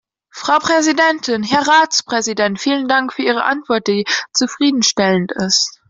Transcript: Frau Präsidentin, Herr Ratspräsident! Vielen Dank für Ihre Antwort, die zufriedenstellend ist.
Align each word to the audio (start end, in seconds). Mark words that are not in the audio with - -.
Frau 0.31 0.57
Präsidentin, 0.57 1.43
Herr 1.43 1.67
Ratspräsident! 1.67 2.59
Vielen 2.59 2.87
Dank 2.87 3.13
für 3.13 3.21
Ihre 3.21 3.43
Antwort, 3.43 3.85
die 3.85 4.05
zufriedenstellend 4.33 5.31
ist. 5.33 5.77